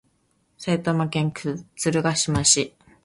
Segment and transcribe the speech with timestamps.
[0.57, 1.31] 埼玉県
[1.75, 2.73] 鶴ヶ島市